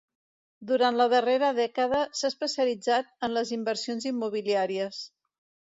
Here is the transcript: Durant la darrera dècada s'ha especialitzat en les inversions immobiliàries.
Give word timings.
Durant 0.69 0.95
la 1.01 1.05
darrera 1.13 1.49
dècada 1.59 1.99
s'ha 2.21 2.33
especialitzat 2.33 3.13
en 3.29 3.37
les 3.39 3.55
inversions 3.61 4.11
immobiliàries. 4.15 5.07